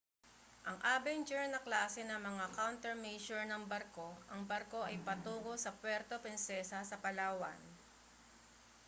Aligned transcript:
ang 0.69 0.79
avenger 0.97 1.43
na 1.49 1.59
klase 1.67 2.01
ng 2.05 2.17
mga 2.29 2.45
countermeasure 2.59 3.45
ng 3.47 3.63
barko 3.71 4.09
ang 4.33 4.41
barko 4.51 4.79
ay 4.89 4.97
patungo 5.07 5.53
sa 5.61 5.75
puerto 5.81 6.15
prinsesa 6.23 6.79
sa 6.89 6.97
palawan 7.05 7.59